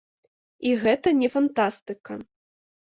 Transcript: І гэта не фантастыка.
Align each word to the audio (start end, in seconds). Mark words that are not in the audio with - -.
І 0.69 0.71
гэта 0.85 1.15
не 1.21 1.29
фантастыка. 1.37 2.13